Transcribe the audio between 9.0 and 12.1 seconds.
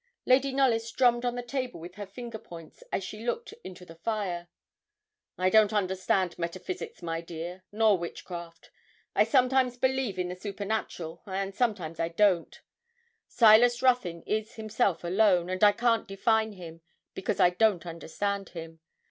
I sometimes believe in the supernatural, and sometimes I